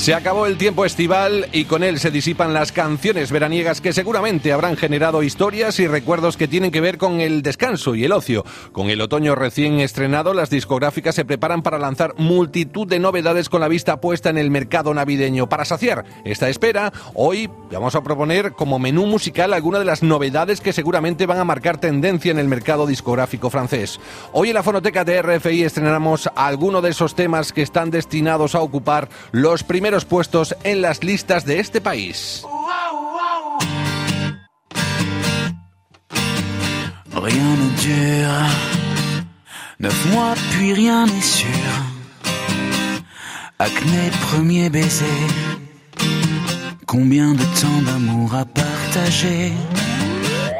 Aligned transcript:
Se 0.00 0.14
acabó 0.14 0.46
el 0.46 0.56
tiempo 0.56 0.86
estival 0.86 1.46
y 1.52 1.66
con 1.66 1.82
él 1.82 2.00
se 2.00 2.10
disipan 2.10 2.54
las 2.54 2.72
canciones 2.72 3.30
veraniegas 3.30 3.82
que 3.82 3.92
seguramente 3.92 4.50
habrán 4.50 4.78
generado 4.78 5.22
historias 5.22 5.78
y 5.78 5.86
recuerdos 5.86 6.38
que 6.38 6.48
tienen 6.48 6.70
que 6.70 6.80
ver 6.80 6.96
con 6.96 7.20
el 7.20 7.42
descanso 7.42 7.94
y 7.94 8.06
el 8.06 8.12
ocio. 8.12 8.42
Con 8.72 8.88
el 8.88 9.02
otoño 9.02 9.34
recién 9.34 9.78
estrenado, 9.78 10.32
las 10.32 10.48
discográficas 10.48 11.14
se 11.14 11.26
preparan 11.26 11.62
para 11.62 11.78
lanzar 11.78 12.14
multitud 12.16 12.88
de 12.88 12.98
novedades 12.98 13.50
con 13.50 13.60
la 13.60 13.68
vista 13.68 14.00
puesta 14.00 14.30
en 14.30 14.38
el 14.38 14.50
mercado 14.50 14.94
navideño. 14.94 15.50
Para 15.50 15.66
saciar 15.66 16.06
esta 16.24 16.48
espera, 16.48 16.94
hoy 17.12 17.50
vamos 17.70 17.94
a 17.94 18.02
proponer 18.02 18.52
como 18.52 18.78
menú 18.78 19.04
musical 19.04 19.52
algunas 19.52 19.80
de 19.80 19.86
las 19.86 20.02
novedades 20.02 20.62
que 20.62 20.72
seguramente 20.72 21.26
van 21.26 21.40
a 21.40 21.44
marcar 21.44 21.76
tendencia 21.76 22.30
en 22.30 22.38
el 22.38 22.48
mercado 22.48 22.86
discográfico 22.86 23.50
francés. 23.50 24.00
Hoy 24.32 24.48
en 24.48 24.54
la 24.54 24.62
fonoteca 24.62 25.04
de 25.04 25.20
RFI 25.20 25.62
estrenamos 25.62 26.30
algunos 26.34 26.82
de 26.82 26.88
esos 26.88 27.14
temas 27.14 27.52
que 27.52 27.60
están 27.60 27.90
destinados 27.90 28.54
a 28.54 28.60
ocupar 28.60 29.10
los 29.32 29.62
primeros 29.62 29.89
puestos 30.04 30.54
en 30.64 30.82
las 30.82 31.02
listas 31.02 31.44
de 31.44 31.58
este 31.58 31.80
país. 31.80 32.44
Rien 37.12 37.56
ne 37.58 37.68
dure. 37.82 38.46
Neuf 39.80 40.06
mois, 40.12 40.34
puis 40.52 40.74
rien 40.74 41.06
n'est 41.06 41.20
sûr. 41.20 41.48
Acné, 43.58 44.10
premier 44.30 44.70
baiser. 44.70 45.04
Combien 46.86 47.32
de 47.32 47.44
temps 47.60 47.82
d'amour 47.84 48.34
à 48.34 48.44
partager? 48.44 49.52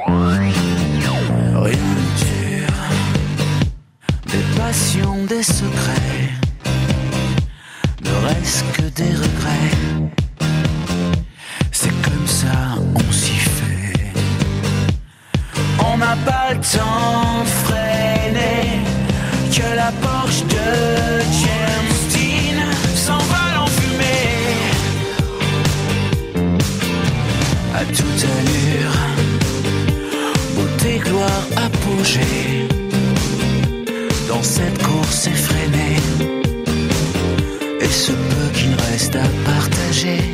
Rien 0.06 1.90
ne 1.96 2.06
dure. 2.24 2.80
Des 4.26 4.44
passions, 4.58 5.24
des 5.26 5.42
secrets. 5.42 6.39
Ne 8.30 8.34
reste 8.34 8.64
que 8.72 8.82
des 8.82 9.12
regrets. 9.14 9.76
C'est 11.72 12.02
comme 12.02 12.26
ça, 12.26 12.76
on 12.94 13.12
s'y 13.12 13.32
fait. 13.32 14.12
On 15.78 15.96
n'a 15.98 16.16
pas 16.24 16.54
le 16.54 16.60
temps 16.60 17.42
de 17.42 17.48
freiner 17.64 18.82
Que 19.52 19.74
la 19.74 19.90
Porsche 20.02 20.42
de 20.44 20.68
James 21.40 21.96
Dean 22.12 22.60
s'envole 22.94 23.56
en 23.58 23.66
fumée 23.66 24.28
À 27.74 27.84
toute 27.84 28.22
allure 28.36 28.96
Beauté, 30.54 30.98
gloire, 30.98 31.46
apogée 31.56 32.68
Dans 34.28 34.42
cette 34.42 34.82
course 34.82 35.26
effrénée 35.26 35.49
à 39.16 39.26
partager 39.44 40.29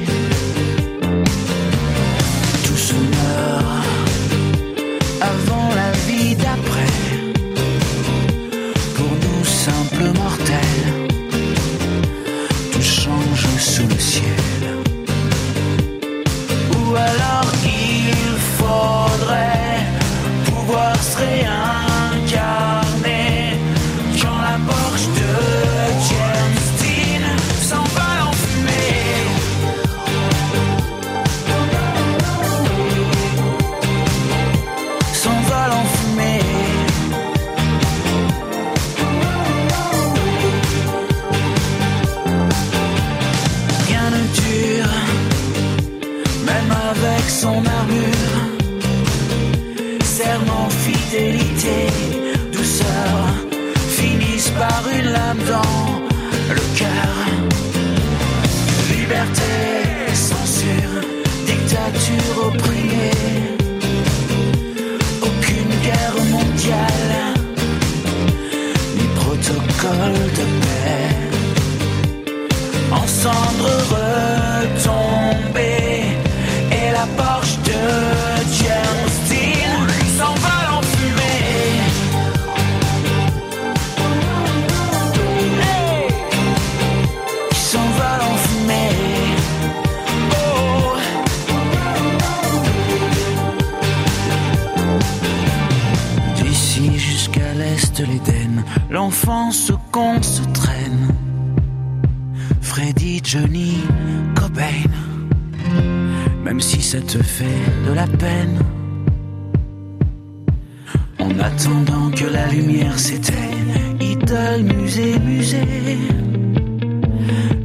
attendant 111.46 112.11
que 112.11 112.24
la 112.24 112.46
lumière 112.48 112.98
s'éteigne, 112.98 113.96
idole, 114.01 114.62
musée, 114.64 115.18
musée, 115.18 115.98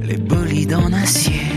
les 0.03 0.17
bolides 0.17 0.75
en 0.75 0.93
acier. 0.93 1.50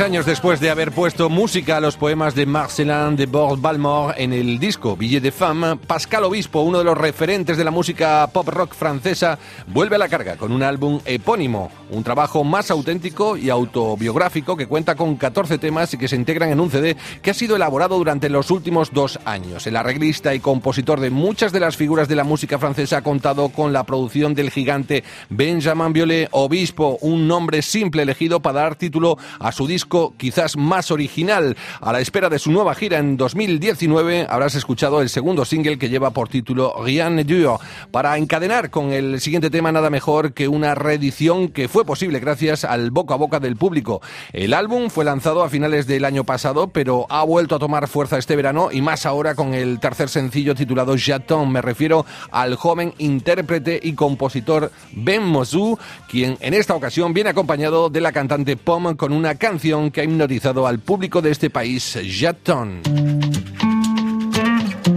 Años 0.00 0.24
después 0.24 0.60
de 0.60 0.70
haber 0.70 0.92
puesto 0.92 1.28
música 1.28 1.76
a 1.76 1.80
los 1.80 1.98
poemas 1.98 2.34
de 2.34 2.46
Marcelin 2.46 3.16
de 3.16 3.26
Bord-Balmore 3.26 4.14
en 4.16 4.32
el 4.32 4.58
disco 4.58 4.96
Billet 4.96 5.20
de 5.22 5.30
Femme, 5.30 5.76
Pascal 5.76 6.24
Obispo, 6.24 6.62
uno 6.62 6.78
de 6.78 6.84
los 6.84 6.96
referentes 6.96 7.58
de 7.58 7.64
la 7.64 7.70
música 7.70 8.26
pop 8.32 8.48
rock 8.48 8.72
francesa, 8.72 9.38
vuelve 9.66 9.96
a 9.96 9.98
la 9.98 10.08
carga 10.08 10.36
con 10.36 10.52
un 10.52 10.62
álbum 10.62 11.00
epónimo, 11.04 11.70
un 11.90 12.02
trabajo 12.02 12.44
más 12.44 12.70
auténtico 12.70 13.36
y 13.36 13.50
autobiográfico 13.50 14.56
que 14.56 14.66
cuenta 14.66 14.94
con 14.94 15.16
14 15.16 15.58
temas 15.58 15.92
y 15.92 15.98
que 15.98 16.08
se 16.08 16.16
integran 16.16 16.48
en 16.48 16.60
un 16.60 16.70
CD 16.70 16.96
que 17.20 17.32
ha 17.32 17.34
sido 17.34 17.56
elaborado 17.56 17.98
durante 17.98 18.30
los 18.30 18.50
últimos 18.50 18.92
dos 18.94 19.18
años. 19.26 19.66
El 19.66 19.76
arreglista 19.76 20.34
y 20.34 20.40
compositor 20.40 21.00
de 21.00 21.10
muchas 21.10 21.52
de 21.52 21.60
las 21.60 21.76
figuras 21.76 22.08
de 22.08 22.16
la 22.16 22.24
música 22.24 22.58
francesa 22.58 22.98
ha 22.98 23.02
contado 23.02 23.50
con 23.50 23.74
la 23.74 23.84
producción 23.84 24.34
del 24.34 24.50
gigante 24.50 25.04
Benjamin 25.28 25.92
Biolay 25.92 26.28
Obispo, 26.30 26.96
un 27.02 27.28
nombre 27.28 27.60
simple 27.60 28.02
elegido 28.02 28.40
para 28.40 28.60
dar 28.60 28.76
título 28.76 29.18
a 29.38 29.52
su 29.52 29.66
disco 29.66 29.89
quizás 30.16 30.56
más 30.56 30.90
original. 30.90 31.56
A 31.80 31.92
la 31.92 32.00
espera 32.00 32.28
de 32.28 32.38
su 32.38 32.50
nueva 32.50 32.74
gira 32.74 32.98
en 32.98 33.16
2019 33.16 34.26
habrás 34.28 34.54
escuchado 34.54 35.02
el 35.02 35.08
segundo 35.08 35.44
single 35.44 35.78
que 35.78 35.88
lleva 35.88 36.10
por 36.10 36.28
título 36.28 36.74
Rien 36.84 37.16
ne 37.16 37.24
dure. 37.24 37.58
Para 37.90 38.16
encadenar 38.16 38.70
con 38.70 38.92
el 38.92 39.20
siguiente 39.20 39.50
tema 39.50 39.72
nada 39.72 39.90
mejor 39.90 40.32
que 40.32 40.48
una 40.48 40.74
reedición 40.74 41.48
que 41.48 41.68
fue 41.68 41.84
posible 41.84 42.20
gracias 42.20 42.64
al 42.64 42.90
boca 42.90 43.14
a 43.14 43.16
boca 43.16 43.40
del 43.40 43.56
público. 43.56 44.00
El 44.32 44.54
álbum 44.54 44.90
fue 44.90 45.04
lanzado 45.04 45.42
a 45.42 45.48
finales 45.48 45.86
del 45.86 46.04
año 46.04 46.24
pasado, 46.24 46.68
pero 46.68 47.06
ha 47.08 47.24
vuelto 47.24 47.56
a 47.56 47.58
tomar 47.58 47.88
fuerza 47.88 48.18
este 48.18 48.36
verano 48.36 48.70
y 48.72 48.82
más 48.82 49.06
ahora 49.06 49.34
con 49.34 49.54
el 49.54 49.80
tercer 49.80 50.08
sencillo 50.08 50.54
titulado 50.54 50.94
Jaton. 50.96 51.50
Me 51.50 51.62
refiero 51.62 52.06
al 52.30 52.54
joven 52.54 52.94
intérprete 52.98 53.80
y 53.82 53.94
compositor 53.94 54.70
Ben 54.92 55.22
Mosou, 55.22 55.78
quien 56.08 56.36
en 56.40 56.54
esta 56.54 56.74
ocasión 56.74 57.12
viene 57.12 57.30
acompañado 57.30 57.90
de 57.90 58.00
la 58.00 58.12
cantante 58.12 58.56
Pom 58.56 58.94
con 58.96 59.12
una 59.12 59.34
canción 59.36 59.79
canción 59.80 59.90
que 59.90 60.00
ha 60.00 60.04
hipnotizado 60.04 60.66
al 60.66 60.78
público 60.78 61.22
de 61.22 61.30
este 61.30 61.50
país, 61.50 61.98
Jaton. 62.04 62.82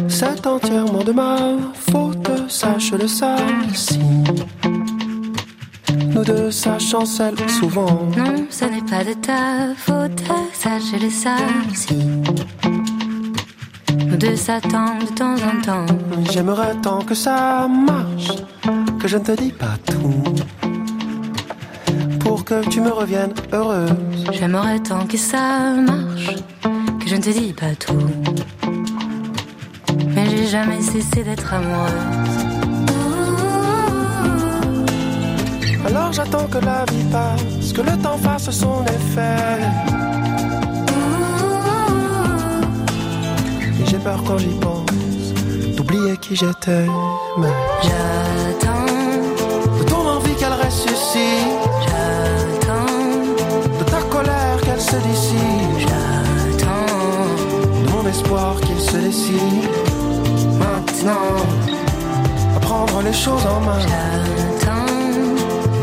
C'est 0.07 0.45
entièrement 0.45 1.03
de 1.03 1.11
ma 1.11 1.37
faute, 1.91 2.49
sache-le 2.49 3.07
ça. 3.07 3.35
Si 3.73 3.99
nous 6.13 6.23
deux, 6.23 6.51
ça 6.51 6.77
chancelle 6.79 7.35
souvent. 7.49 8.07
Non, 8.15 8.45
ce 8.49 8.65
n'est 8.65 8.81
pas 8.81 9.03
de 9.03 9.13
ta 9.13 9.73
faute, 9.75 10.21
sache-le 10.53 11.09
ça. 11.09 11.37
Si 11.73 11.95
nous 14.07 14.17
deux 14.17 14.35
s'attendent 14.35 15.01
de 15.01 15.13
temps 15.15 15.35
en 15.35 15.61
temps. 15.61 15.85
J'aimerais 16.31 16.75
tant 16.81 16.99
que 16.99 17.15
ça 17.15 17.67
marche, 17.67 18.31
que 18.99 19.07
je 19.07 19.17
ne 19.17 19.23
te 19.23 19.31
dis 19.31 19.51
pas 19.51 19.77
tout. 19.85 20.23
Que 22.61 22.69
tu 22.69 22.81
me 22.81 22.91
reviennes 22.91 23.33
heureuse. 23.51 23.89
J'aimerais 24.31 24.79
tant 24.79 25.07
que 25.07 25.17
ça 25.17 25.73
marche, 25.73 26.35
que 26.99 27.07
je 27.07 27.15
ne 27.15 27.21
te 27.21 27.31
dis 27.31 27.51
pas 27.51 27.73
tout. 27.79 27.97
Mais 30.13 30.29
j'ai 30.29 30.45
jamais 30.45 30.79
cessé 30.81 31.23
d'être 31.23 31.51
amoureuse. 31.51 31.91
Alors 35.87 36.13
j'attends 36.13 36.45
que 36.45 36.59
la 36.59 36.85
vie 36.91 37.05
passe, 37.11 37.73
que 37.73 37.81
le 37.81 37.97
temps 37.97 38.19
fasse 38.19 38.51
son 38.51 38.83
effet. 38.85 39.63
Et 43.81 43.85
j'ai 43.89 43.97
peur 43.97 44.23
quand 44.27 44.37
j'y 44.37 44.53
pense, 44.59 45.33
d'oublier 45.75 46.17
qui 46.17 46.35
j'étais. 46.35 46.85
Mais 47.39 47.47
J'attends, 47.81 48.85
de 49.79 49.83
ton 49.85 50.07
envie 50.07 50.35
qu'elle 50.35 50.53
ressuscite, 50.53 51.73
j'attends. 58.13 58.53
de 58.53 58.53
mon 58.53 58.53
espoir 58.53 58.55
qu'il 58.61 58.79
se 58.79 58.97
décide. 58.97 59.69
Maintenant, 60.59 61.35
à 62.55 62.59
prendre 62.59 63.01
les 63.01 63.13
choses 63.13 63.45
en 63.45 63.59
main, 63.61 63.79
J'attends, 63.79 64.85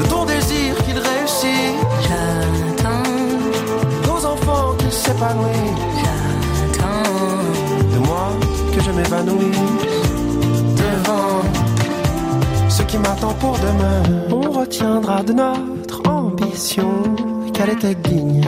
de 0.00 0.04
ton 0.08 0.24
désir 0.24 0.74
qu'il 0.84 0.98
réussit, 0.98 1.74
j'attends, 2.08 3.10
nos 4.06 4.26
enfants 4.26 4.74
qu'ils 4.78 4.92
s'épanouissent. 4.92 5.78
j'attends. 6.02 7.10
de 7.92 7.98
moi 8.06 8.28
que 8.74 8.80
je 8.82 8.90
m'évanouisse 8.90 9.58
devant 10.76 11.42
ce 12.68 12.82
qui 12.82 12.98
m'attend 12.98 13.34
pour 13.34 13.58
demain. 13.58 14.02
On 14.30 14.50
retiendra 14.50 15.22
de 15.22 15.32
notre 15.32 16.08
ambition 16.08 16.90
qu'elle 17.52 17.70
était 17.70 17.94
digne, 17.94 18.42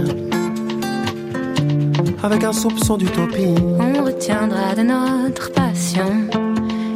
avec 2.23 2.45
un 2.45 2.53
soupçon 2.53 2.97
d'utopie. 2.97 3.55
On 3.79 4.05
retiendra 4.05 4.75
de 4.77 4.83
notre 4.83 5.53
passion 5.53 6.29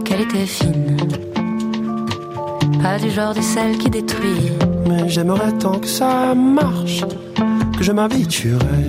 qu'elle 0.05 0.21
était 0.21 0.47
fine. 0.47 0.97
Pas 2.83 2.99
du 2.99 3.11
genre 3.11 3.35
de 3.35 3.41
celle 3.41 3.79
qui 3.79 3.91
détruit. 3.91 4.53
Mais 4.89 5.09
j'aimerais 5.09 5.53
tant 5.59 5.79
que 5.79 5.89
ça 5.89 6.35
marche, 6.35 7.05
que 7.77 7.83
je 7.83 7.93
m'habituerais 7.93 8.87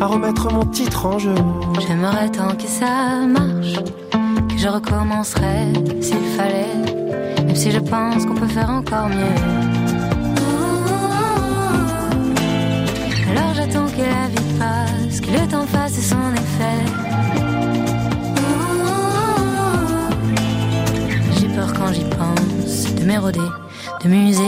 à 0.00 0.06
remettre 0.06 0.52
mon 0.52 0.64
titre 0.64 1.06
en 1.06 1.18
jeu. 1.18 1.34
J'aimerais 1.86 2.28
tant 2.30 2.56
que 2.56 2.66
ça 2.66 3.24
marche, 3.24 3.74
que 4.48 4.58
je 4.58 4.66
recommencerais 4.66 5.72
s'il 6.00 6.16
fallait, 6.36 7.44
même 7.44 7.54
si 7.54 7.70
je 7.70 7.78
pense 7.78 8.26
qu'on 8.26 8.34
peut 8.34 8.48
faire 8.48 8.70
encore 8.70 9.08
mieux. 9.08 9.71
Fasse 15.94 16.04
son 16.08 16.32
effet. 16.34 16.84
J'ai 21.38 21.48
peur 21.48 21.72
quand 21.74 21.92
j'y 21.92 22.04
pense, 22.04 22.94
de 22.94 23.04
m'éroder, 23.04 23.40
de 24.02 24.08
muser. 24.08 24.42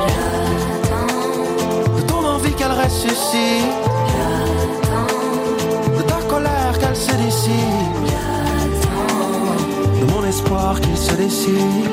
J'attends, 0.00 1.96
De 1.96 2.00
ton 2.02 2.24
envie 2.26 2.52
qu'elle 2.52 2.72
ressuscite, 2.72 3.72
j'attends, 4.12 5.96
de 5.96 6.02
ta 6.02 6.16
colère 6.28 6.78
qu'elle 6.78 6.96
se 6.96 7.14
dissipe, 7.14 8.04
j'attends. 8.06 10.00
de 10.00 10.12
mon 10.12 10.24
espoir 10.26 10.80
qu'il 10.80 10.96
se 10.96 11.14
décide. 11.14 11.88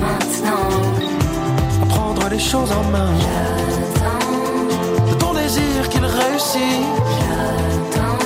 Maintenant, 0.00 0.68
À 1.82 1.86
prendre 1.86 2.28
les 2.30 2.38
choses 2.38 2.70
en 2.72 2.84
main, 2.90 3.10
j'attends, 3.20 4.35
j'attends, 7.18 8.18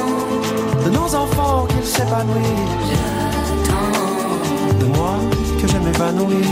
de 0.85 0.91
nos 0.91 1.15
enfants 1.15 1.67
qu'ils 1.67 1.85
s'épanouissent, 1.85 2.91
j'attends. 2.91 4.79
de 4.79 4.85
moi 4.97 5.15
que 5.61 5.67
je 5.69 5.77
m'épanouisse, 5.79 6.47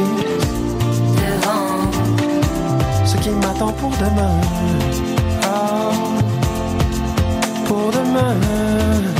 Devant, 1.17 1.90
ce 3.05 3.17
qui 3.17 3.31
m'attend 3.31 3.73
pour 3.73 3.90
demain. 3.90 4.40
Ah, 5.43 5.90
pour 7.67 7.90
demain. 7.93 9.17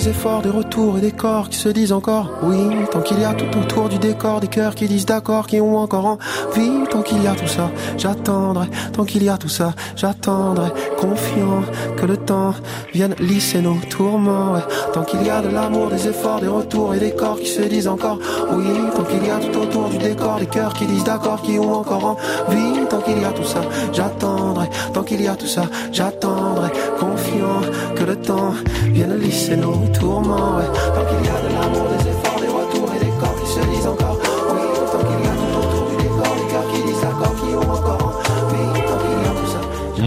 Des 0.00 0.08
efforts, 0.08 0.40
des 0.40 0.50
retours 0.50 0.96
et 0.96 1.00
des 1.02 1.12
corps 1.12 1.50
qui 1.50 1.58
se 1.58 1.68
disent 1.68 1.92
encore 1.92 2.30
oui. 2.42 2.56
Tant 2.90 3.02
qu'il 3.02 3.20
y 3.20 3.24
a 3.24 3.34
tout 3.34 3.58
autour 3.58 3.90
du 3.90 3.98
décor, 3.98 4.40
des 4.40 4.46
cœurs 4.46 4.74
qui 4.74 4.86
disent 4.86 5.04
d'accord, 5.04 5.46
qui 5.46 5.60
ont 5.60 5.76
encore 5.76 6.06
envie. 6.06 6.88
Tant 6.90 7.02
qu'il 7.02 7.22
y 7.22 7.26
a 7.26 7.34
tout 7.34 7.46
ça, 7.46 7.70
j'attendrai. 7.98 8.66
Tant 8.94 9.04
qu'il 9.04 9.22
y 9.22 9.28
a 9.28 9.36
tout 9.36 9.50
ça, 9.50 9.74
j'attendrai. 9.96 10.70
Confiant 10.98 11.62
que 11.98 12.06
le 12.06 12.16
temps 12.16 12.54
vienne 12.94 13.14
lisser 13.20 13.60
nos 13.60 13.76
tourments. 13.90 14.54
Tant 14.94 15.02
qu'il 15.02 15.22
y 15.22 15.28
a 15.28 15.42
de 15.42 15.48
l'amour, 15.48 15.88
des 15.88 16.08
efforts, 16.08 16.40
des 16.40 16.48
retours 16.48 16.94
et 16.94 16.98
des 16.98 17.12
corps 17.12 17.38
qui 17.38 17.48
se 17.48 17.62
disent 17.62 17.88
encore 17.88 18.18
oui. 18.52 18.64
Tant 18.96 19.04
qu'il 19.04 19.26
y 19.26 19.30
a 19.30 19.38
tout 19.38 19.58
autour 19.58 19.88
du 19.90 19.98
décor, 19.98 20.36
des 20.38 20.46
cœurs 20.46 20.72
qui 20.72 20.86
disent 20.86 21.04
d'accord, 21.04 21.42
qui 21.42 21.58
ont 21.58 21.74
encore 21.74 22.16
envie. 22.48 22.86
Tant 22.88 23.00
qu'il 23.00 23.20
y 23.20 23.24
a 23.24 23.32
tout 23.32 23.44
ça, 23.44 23.60
j'attendrai. 23.92 24.66
Tant 24.94 25.02
qu'il 25.02 25.20
y 25.20 25.28
a 25.28 25.36
tout 25.36 25.46
ça, 25.46 25.64
j'attendrai. 25.92 26.69
Confiant 27.30 27.60
que 27.94 28.04
le 28.04 28.16
temps 28.16 28.54
vienne 28.86 29.16
lisser 29.18 29.56
nos 29.56 29.86
tourments. 29.98 30.56
ouais. 30.56 30.64
Tant 30.66 31.04
qu'il 31.06 31.26
y 31.26 31.28
a 31.28 31.40
de 31.40 31.48
l'amour, 31.54 31.59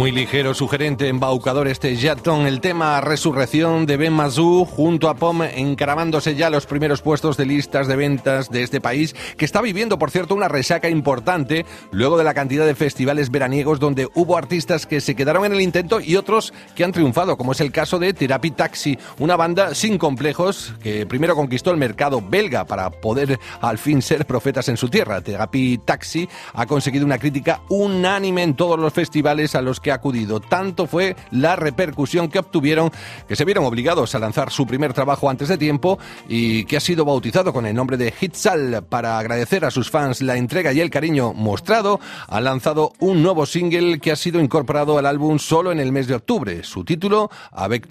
Muy 0.03 0.11
ligero, 0.11 0.53
sugerente, 0.53 1.07
embaucador 1.07 1.69
este 1.69 1.95
Jaton, 1.95 2.45
el 2.45 2.59
tema 2.59 2.99
Resurrección 2.99 3.85
de 3.85 3.95
Ben 3.95 4.11
Mazou 4.11 4.65
junto 4.65 5.07
a 5.07 5.13
POM 5.13 5.43
encaramándose 5.43 6.35
ya 6.35 6.49
los 6.49 6.65
primeros 6.65 7.01
puestos 7.01 7.37
de 7.37 7.45
listas 7.45 7.87
de 7.87 7.95
ventas 7.95 8.49
de 8.49 8.63
este 8.63 8.81
país, 8.81 9.15
que 9.37 9.45
está 9.45 9.61
viviendo, 9.61 9.97
por 9.97 10.11
cierto, 10.11 10.35
una 10.35 10.49
resaca 10.49 10.89
importante 10.89 11.65
luego 11.91 12.17
de 12.17 12.25
la 12.25 12.33
cantidad 12.33 12.65
de 12.65 12.75
festivales 12.75 13.31
veraniegos 13.31 13.79
donde 13.79 14.09
hubo 14.13 14.35
artistas 14.35 14.85
que 14.85 14.99
se 14.99 15.15
quedaron 15.15 15.45
en 15.45 15.53
el 15.53 15.61
intento 15.61 16.01
y 16.01 16.17
otros 16.17 16.53
que 16.75 16.83
han 16.83 16.91
triunfado, 16.91 17.37
como 17.37 17.53
es 17.53 17.61
el 17.61 17.71
caso 17.71 17.97
de 17.97 18.13
Therapy 18.13 18.51
Taxi, 18.51 18.99
una 19.19 19.37
banda 19.37 19.73
sin 19.73 19.97
complejos 19.97 20.73
que 20.83 21.05
primero 21.05 21.33
conquistó 21.33 21.71
el 21.71 21.77
mercado 21.77 22.21
belga 22.21 22.65
para 22.65 22.89
poder 22.89 23.39
al 23.61 23.77
fin 23.77 24.01
ser 24.01 24.25
profetas 24.25 24.67
en 24.67 24.75
su 24.75 24.89
tierra. 24.89 25.21
Therapy 25.21 25.77
Taxi 25.77 26.27
ha 26.55 26.65
conseguido 26.65 27.05
una 27.05 27.19
crítica 27.19 27.61
unánime 27.69 28.43
en 28.43 28.57
todos 28.57 28.77
los 28.77 28.91
festivales 28.91 29.55
a 29.55 29.61
los 29.61 29.79
que 29.79 29.92
acudido. 29.93 30.39
Tanto 30.39 30.87
fue 30.87 31.15
la 31.31 31.55
repercusión 31.55 32.29
que 32.29 32.39
obtuvieron 32.39 32.91
que 33.27 33.35
se 33.35 33.45
vieron 33.45 33.65
obligados 33.65 34.15
a 34.15 34.19
lanzar 34.19 34.51
su 34.51 34.65
primer 34.65 34.93
trabajo 34.93 35.29
antes 35.29 35.47
de 35.47 35.57
tiempo 35.57 35.99
y 36.27 36.65
que 36.65 36.77
ha 36.77 36.79
sido 36.79 37.05
bautizado 37.05 37.53
con 37.53 37.65
el 37.65 37.75
nombre 37.75 37.97
de 37.97 38.13
Hitsal 38.19 38.83
para 38.89 39.17
agradecer 39.17 39.65
a 39.65 39.71
sus 39.71 39.89
fans 39.89 40.21
la 40.21 40.37
entrega 40.37 40.73
y 40.73 40.79
el 40.79 40.89
cariño 40.89 41.33
mostrado. 41.33 41.99
Ha 42.27 42.41
lanzado 42.41 42.93
un 42.99 43.23
nuevo 43.23 43.45
single 43.45 43.99
que 43.99 44.11
ha 44.11 44.15
sido 44.15 44.39
incorporado 44.39 44.97
al 44.97 45.05
álbum 45.05 45.39
solo 45.39 45.71
en 45.71 45.79
el 45.79 45.91
mes 45.91 46.07
de 46.07 46.15
octubre. 46.15 46.63
Su 46.63 46.83
título, 46.83 47.29
Avec 47.51 47.87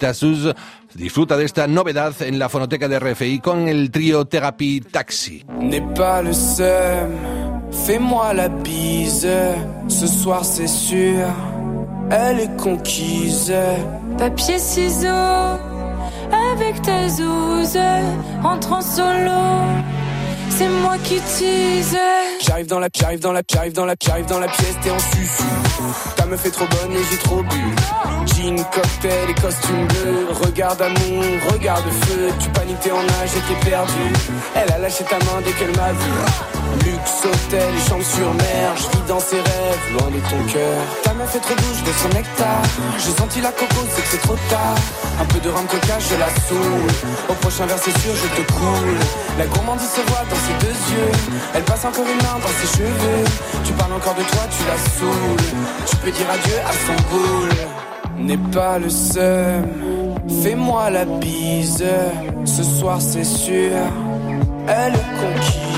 disfruta 0.93 1.37
de 1.37 1.45
esta 1.45 1.67
novedad 1.67 2.13
en 2.21 2.37
la 2.39 2.49
fonoteca 2.49 2.87
de 2.87 2.99
RFI 2.99 3.39
con 3.39 3.67
el 3.67 3.89
trío 3.91 4.25
Therapy 4.25 4.81
Taxi. 4.81 5.43
Fais-moi 7.73 8.33
la 8.33 8.47
bise. 8.47 9.55
Ce 9.87 10.07
soir, 10.07 10.45
c'est 10.45 10.67
sûr, 10.67 11.25
elle 12.11 12.39
est 12.39 12.57
conquise. 12.57 13.53
Papier, 14.17 14.59
ciseaux, 14.59 15.07
avec 16.53 16.81
ta 16.81 17.09
zouze, 17.09 17.77
rentre 18.41 18.73
en 18.73 18.81
solo. 18.81 19.41
c'est 20.49 20.69
moi 20.69 20.95
qui 21.03 21.15
tease. 21.15 21.97
J'arrive 22.41 22.67
dans 22.67 22.79
la, 22.79 22.89
j'arrive 22.93 23.19
dans 23.19 23.31
la, 23.31 23.41
j'arrive 23.49 23.73
dans 23.73 23.85
la, 23.85 23.95
j'arrive 24.01 24.25
dans 24.25 24.39
la 24.39 24.47
pièce, 24.47 24.77
t'es 24.81 24.91
en 24.91 24.99
susu. 24.99 25.43
Ta 26.15 26.25
meuf 26.25 26.45
est 26.45 26.51
trop 26.51 26.65
bonne 26.65 26.93
et 26.93 27.03
j'ai 27.09 27.17
trop 27.17 27.41
bu. 27.41 27.75
Jean, 28.25 28.55
cocktail 28.71 29.29
et 29.29 29.33
costume 29.41 29.87
bleu. 29.87 30.27
Regarde 30.45 30.81
amour, 30.81 31.23
regarde 31.51 31.83
feu. 32.05 32.29
Tu 32.39 32.49
paniques, 32.49 32.79
t'es 32.81 32.91
en 32.91 32.97
âge 32.97 33.31
et 33.37 33.53
t'es 33.53 33.69
perdu. 33.69 33.91
Elle 34.55 34.71
a 34.71 34.77
lâché 34.77 35.03
ta 35.03 35.17
main 35.17 35.41
dès 35.43 35.51
qu'elle 35.51 35.75
m'a 35.75 35.91
vu. 35.91 36.62
Luxe, 36.85 37.25
hôtel, 37.25 37.73
chambre 37.87 38.03
sur 38.03 38.33
mer. 38.33 38.67
Je 38.75 38.97
vis 38.97 39.07
dans 39.07 39.19
ses 39.19 39.37
rêves, 39.37 39.83
loin 39.93 40.09
de 40.09 40.19
ton 40.29 40.41
cœur. 40.51 40.79
Ta 41.03 41.13
meuf 41.13 41.35
est 41.35 41.39
trop 41.39 41.55
douce, 41.55 41.83
de 41.83 41.93
son 42.01 42.09
nectar. 42.09 42.61
J'ai 42.97 43.11
senti 43.11 43.41
la 43.41 43.51
coco, 43.51 43.81
c'est 43.93 44.01
que 44.01 44.07
c'est 44.09 44.21
trop 44.27 44.37
tard. 44.49 44.75
Un 45.21 45.25
peu 45.25 45.39
de 45.39 45.49
rhum 45.49 45.65
coca, 45.65 45.97
je 45.99 46.15
la 46.17 46.29
saoule. 46.47 46.91
Au 47.29 47.33
prochain 47.33 47.65
verre, 47.65 47.77
c'est 47.81 47.97
sûr, 47.99 48.13
je 48.15 48.41
te 48.41 48.51
coule. 48.51 48.97
La 49.37 49.45
gourmandise 49.45 49.89
se 49.89 50.01
voit 50.09 50.25
dans 50.29 50.41
ses 50.45 50.65
deux 50.65 50.77
yeux. 50.93 51.11
Elle 51.55 51.63
passe 51.63 51.85
encore 51.85 52.05
une 52.05 52.23
main 52.25 52.39
dans 52.41 52.55
ses 52.59 52.77
cheveux. 52.77 53.23
Tu 53.63 53.73
parles 53.73 53.93
encore 53.93 54.15
de 54.15 54.23
toi, 54.23 54.43
tu 54.55 54.63
la 54.65 54.77
saoules. 54.97 55.57
Tu 55.85 55.95
peux 55.97 56.11
dire 56.11 56.29
adieu 56.29 56.59
à 56.65 56.73
son 56.85 56.95
boule. 57.09 58.25
N'est 58.25 58.51
pas 58.51 58.79
le 58.79 58.89
seul. 58.89 59.63
Fais-moi 60.41 60.89
la 60.89 61.05
bise. 61.05 61.83
Ce 62.45 62.63
soir, 62.63 62.99
c'est 62.99 63.23
sûr. 63.23 63.71
Elle 64.67 64.93
conquise. 64.93 65.72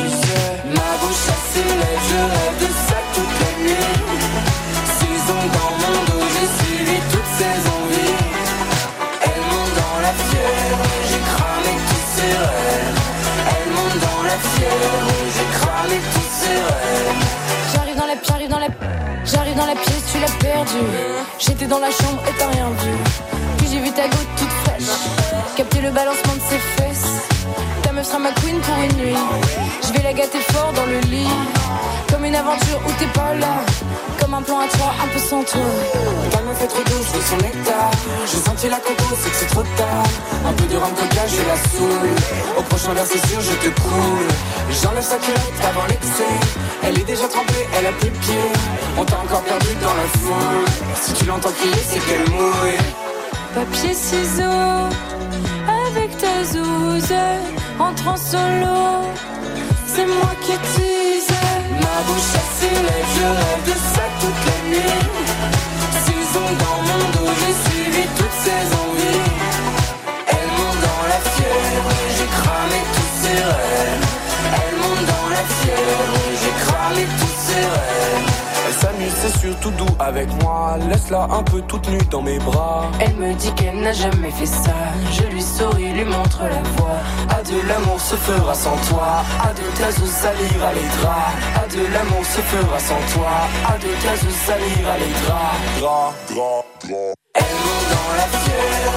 J'étais 21.39 21.67
dans 21.67 21.79
la 21.79 21.91
chambre 21.91 22.21
et 22.27 22.37
t'as 22.37 22.47
rien 22.47 22.69
vu. 22.69 22.91
Puis 23.57 23.67
j'ai 23.71 23.79
vu 23.79 23.91
ta 23.91 24.07
goutte 24.07 24.27
toute 24.37 24.49
fraîche, 24.49 25.55
capter 25.55 25.81
le 25.81 25.91
balancement 25.91 26.33
de 26.33 26.41
ses 26.49 26.57
fesses. 26.57 27.14
Meuf 28.05 28.11
sera 28.11 28.19
ma 28.19 28.31
queen 28.33 28.59
pour 28.59 28.77
une 28.83 28.97
nuit. 29.03 29.17
Je 29.81 29.93
vais 29.93 30.03
la 30.03 30.13
gâter 30.13 30.39
fort 30.51 30.71
dans 30.73 30.85
le 30.85 30.99
lit. 31.09 31.27
Comme 32.11 32.23
une 32.25 32.35
aventure 32.35 32.79
où 32.85 32.91
t'es 32.99 33.07
pas 33.07 33.33
là. 33.33 33.55
Comme 34.19 34.35
un 34.35 34.43
plan 34.43 34.59
à 34.59 34.67
trois, 34.67 34.93
un 35.03 35.07
peu 35.07 35.17
sans 35.17 35.43
toi. 35.43 35.65
Ta 36.29 36.41
meuf 36.41 36.61
est 36.61 36.67
trop 36.67 36.83
douce, 36.83 37.11
de 37.15 37.21
son 37.21 37.37
nectar. 37.37 37.89
J'ai 38.29 38.37
senti 38.37 38.69
la 38.69 38.77
coco, 38.77 39.05
c'est 39.19 39.29
que 39.31 39.35
c'est 39.35 39.47
trop 39.47 39.63
tard. 39.63 40.05
Un 40.45 40.53
peu 40.53 40.65
de 40.65 40.77
rhum 40.77 40.93
coca, 40.93 41.23
je 41.25 41.41
la 41.49 41.57
saoule. 41.69 42.15
Au 42.59 42.61
prochain 42.61 42.93
verre, 42.93 43.07
c'est 43.07 43.25
sûr, 43.27 43.41
je 43.41 43.55
te 43.63 43.81
coule. 43.81 44.29
J'enlève 44.83 45.03
sa 45.03 45.17
culotte 45.17 45.61
avant 45.67 45.87
l'excès. 45.87 46.35
Elle 46.83 46.99
est 46.99 47.05
déjà 47.05 47.27
trempée, 47.27 47.65
elle 47.75 47.87
a 47.87 47.91
plus 47.93 48.09
de 48.09 48.17
pieds. 48.17 48.51
On 48.99 49.03
t'a 49.03 49.17
encore 49.17 49.41
perdu 49.41 49.73
dans 49.81 49.95
la 50.01 50.07
foule. 50.19 50.65
Si 51.01 51.13
tu 51.13 51.25
l'entends 51.25 51.53
crier, 51.59 51.83
c'est 51.89 52.01
qu'elle 52.05 52.29
mouille. 52.29 52.77
Papier, 53.55 53.93
ciseaux, 53.95 54.89
avec 55.87 56.15
ta 56.17 56.43
zouze, 56.43 57.13
entre 57.79 58.07
en 58.07 58.17
solo, 58.17 59.05
c'est 59.87 60.05
moi 60.05 60.31
qui 60.41 60.51
tease. 60.51 61.27
Ma 61.71 61.97
bouche 62.07 62.35
s'élève, 62.57 63.09
je 63.17 63.25
rêve 63.39 63.63
de 63.65 63.75
ça 63.93 64.05
toute 64.21 64.41
la 64.49 64.57
nuit. 64.69 64.99
Six 66.05 66.37
ans 66.37 66.53
dans 66.63 66.79
mon 66.87 67.03
dos, 67.13 67.31
j'ai 67.39 67.55
suivi 67.69 68.03
toutes 68.17 68.37
ses 68.45 68.65
envies. 68.83 69.34
C'est 79.25 79.39
surtout 79.39 79.71
doux 79.71 79.95
avec 79.99 80.27
moi. 80.41 80.77
Laisse-la 80.89 81.23
un 81.23 81.43
peu 81.43 81.61
toute 81.61 81.87
nue 81.89 82.05
dans 82.11 82.21
mes 82.21 82.39
bras. 82.39 82.85
Elle 82.99 83.15
me 83.15 83.33
dit 83.33 83.51
qu'elle 83.53 83.79
n'a 83.79 83.93
jamais 83.93 84.31
fait 84.31 84.45
ça. 84.45 84.75
Je 85.11 85.23
lui 85.23 85.41
souris, 85.41 85.93
lui 85.93 86.05
montre 86.05 86.43
la 86.43 86.61
voie. 86.75 86.99
À 87.29 87.41
de 87.41 87.67
l'amour 87.67 87.99
se 87.99 88.15
fera 88.15 88.53
sans 88.53 88.77
toi. 88.89 89.23
À 89.41 89.49
de 89.53 89.65
ta 89.77 89.91
salira 89.91 90.73
les 90.73 90.89
draps. 90.97 91.35
À 91.55 91.67
de 91.67 91.93
l'amour 91.93 92.25
se 92.25 92.41
fera 92.41 92.79
sans 92.79 93.01
toi. 93.13 93.31
À 93.67 93.77
de 93.77 93.91
ta 94.03 94.15
salira 94.45 94.97
les 94.97 95.13
draps. 95.25 95.79
Gras, 95.79 96.13
gras, 96.31 96.63
gras. 96.83 97.13
Elle 97.33 97.55
monte 97.65 97.87
dans 97.95 98.11
la 98.19 98.27
fièvre, 98.39 98.94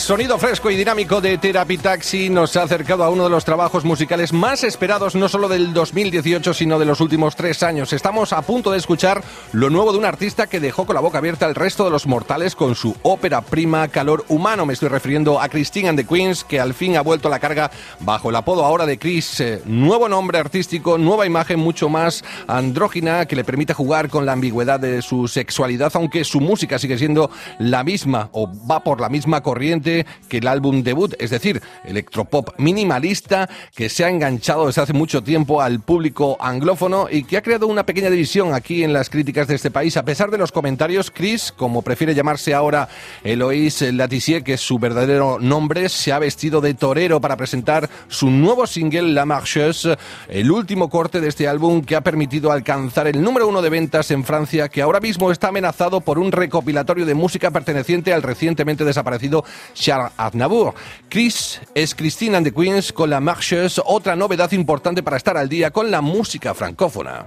El 0.00 0.06
sonido 0.06 0.38
fresco 0.38 0.70
y 0.70 0.76
dinámico 0.76 1.20
de 1.20 1.36
Therapy 1.36 1.76
Taxi 1.76 2.30
nos 2.30 2.56
ha 2.56 2.62
acercado 2.62 3.04
a 3.04 3.10
uno 3.10 3.24
de 3.24 3.30
los 3.30 3.44
trabajos 3.44 3.84
musicales 3.84 4.32
más 4.32 4.64
esperados 4.64 5.14
no 5.14 5.28
solo 5.28 5.46
del 5.46 5.74
2018 5.74 6.54
sino 6.54 6.78
de 6.78 6.86
los 6.86 7.02
últimos 7.02 7.36
tres 7.36 7.62
años. 7.62 7.92
Estamos 7.92 8.32
a 8.32 8.40
punto 8.40 8.70
de 8.70 8.78
escuchar 8.78 9.22
lo 9.52 9.68
nuevo 9.68 9.92
de 9.92 9.98
un 9.98 10.06
artista 10.06 10.46
que 10.46 10.58
dejó 10.58 10.86
con 10.86 10.94
la 10.94 11.02
boca 11.02 11.18
abierta 11.18 11.44
al 11.44 11.54
resto 11.54 11.84
de 11.84 11.90
los 11.90 12.06
mortales 12.06 12.56
con 12.56 12.76
su 12.76 12.96
ópera 13.02 13.42
prima 13.42 13.88
Calor 13.88 14.24
Humano. 14.28 14.64
Me 14.64 14.72
estoy 14.72 14.88
refiriendo 14.88 15.38
a 15.38 15.50
Christine 15.50 15.90
and 15.90 15.98
the 15.98 16.06
Queens 16.06 16.44
que 16.44 16.58
al 16.58 16.72
fin 16.72 16.96
ha 16.96 17.02
vuelto 17.02 17.28
a 17.28 17.30
la 17.30 17.38
carga 17.38 17.70
bajo 18.00 18.30
el 18.30 18.36
apodo 18.36 18.64
ahora 18.64 18.86
de 18.86 18.98
Chris. 18.98 19.38
Eh, 19.40 19.60
nuevo 19.66 20.08
nombre 20.08 20.38
artístico, 20.38 20.96
nueva 20.96 21.26
imagen 21.26 21.60
mucho 21.60 21.90
más 21.90 22.24
andrógina 22.46 23.26
que 23.26 23.36
le 23.36 23.44
permite 23.44 23.74
jugar 23.74 24.08
con 24.08 24.24
la 24.24 24.32
ambigüedad 24.32 24.80
de 24.80 25.02
su 25.02 25.28
sexualidad 25.28 25.92
aunque 25.92 26.24
su 26.24 26.40
música 26.40 26.78
sigue 26.78 26.96
siendo 26.96 27.30
la 27.58 27.84
misma 27.84 28.30
o 28.32 28.50
va 28.66 28.82
por 28.82 28.98
la 29.02 29.10
misma 29.10 29.42
corriente 29.42 29.89
que 30.28 30.38
el 30.38 30.48
álbum 30.48 30.82
debut, 30.82 31.14
es 31.18 31.30
decir, 31.30 31.60
electropop 31.84 32.58
minimalista 32.58 33.48
que 33.74 33.88
se 33.88 34.04
ha 34.04 34.08
enganchado 34.10 34.66
desde 34.66 34.82
hace 34.82 34.92
mucho 34.92 35.22
tiempo 35.22 35.60
al 35.60 35.80
público 35.80 36.36
anglófono 36.40 37.08
y 37.10 37.24
que 37.24 37.36
ha 37.36 37.42
creado 37.42 37.66
una 37.66 37.84
pequeña 37.86 38.10
división 38.10 38.54
aquí 38.54 38.84
en 38.84 38.92
las 38.92 39.10
críticas 39.10 39.48
de 39.48 39.54
este 39.54 39.70
país. 39.70 39.96
A 39.96 40.04
pesar 40.04 40.30
de 40.30 40.38
los 40.38 40.52
comentarios, 40.52 41.10
Chris, 41.10 41.52
como 41.56 41.82
prefiere 41.82 42.14
llamarse 42.14 42.54
ahora 42.54 42.88
Eloise 43.24 43.92
Latissier, 43.92 44.42
que 44.42 44.54
es 44.54 44.60
su 44.60 44.78
verdadero 44.78 45.38
nombre, 45.40 45.88
se 45.88 46.12
ha 46.12 46.18
vestido 46.18 46.60
de 46.60 46.74
torero 46.74 47.20
para 47.20 47.36
presentar 47.36 47.88
su 48.08 48.30
nuevo 48.30 48.66
single 48.66 49.12
La 49.12 49.24
Marcheuse, 49.24 49.96
el 50.28 50.50
último 50.50 50.88
corte 50.88 51.20
de 51.20 51.28
este 51.28 51.48
álbum 51.48 51.82
que 51.82 51.96
ha 51.96 52.00
permitido 52.02 52.52
alcanzar 52.52 53.06
el 53.06 53.22
número 53.22 53.48
uno 53.48 53.62
de 53.62 53.70
ventas 53.70 54.10
en 54.10 54.24
Francia, 54.24 54.68
que 54.68 54.82
ahora 54.82 55.00
mismo 55.00 55.30
está 55.30 55.48
amenazado 55.48 56.00
por 56.00 56.18
un 56.18 56.32
recopilatorio 56.32 57.06
de 57.06 57.14
música 57.14 57.50
perteneciente 57.50 58.12
al 58.12 58.22
recientemente 58.22 58.84
desaparecido 58.84 59.44
Charles 59.74 60.12
Aznavour. 60.16 60.74
Chris 61.08 61.60
es 61.74 61.94
Christine 61.94 62.36
and 62.36 62.46
the 62.46 62.52
Queens 62.52 62.92
con 62.92 63.10
la 63.10 63.20
Marcheuse, 63.20 63.80
otra 63.84 64.16
novedad 64.16 64.52
importante 64.52 65.02
para 65.02 65.16
estar 65.16 65.36
al 65.36 65.48
día 65.48 65.70
con 65.70 65.90
la 65.90 66.00
música 66.00 66.54
francófona. 66.54 67.26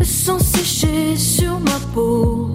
me 0.00 0.04
sens 0.04 0.42
sécher 0.42 1.14
sur 1.16 1.60
ma 1.60 1.78
peau. 1.92 2.48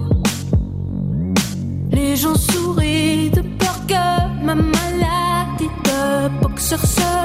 Les 1.92 2.16
gens 2.16 2.34
sourient 2.34 3.30
de 3.30 3.42
peur 3.58 3.78
que 3.86 4.44
ma 4.44 4.54
maladie 4.56 5.70
de 5.84 6.40
boxeur 6.42 6.80
se 6.80 7.15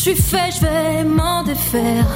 suis 0.00 0.16
fait, 0.16 0.50
je 0.56 0.60
vais 0.62 1.04
m'en 1.04 1.42
défaire. 1.42 2.08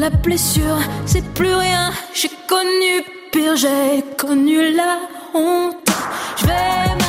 La 0.00 0.10
blessure, 0.10 0.80
c'est 1.04 1.24
plus 1.34 1.54
rien. 1.54 1.92
J'ai 2.12 2.30
connu 2.48 3.04
pire, 3.30 3.54
j'ai 3.54 4.02
connu 4.18 4.74
la 4.74 4.98
honte. 5.34 5.88
Je 6.36 7.05